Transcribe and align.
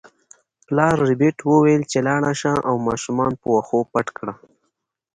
پلار 0.65 0.95
ربیټ 1.09 1.37
وویل 1.49 1.83
چې 1.91 1.97
لاړه 2.07 2.31
شه 2.41 2.53
او 2.67 2.75
ماشومان 2.87 3.31
په 3.41 3.47
واښو 3.53 3.79
پټ 3.91 4.07
کړه 4.17 4.33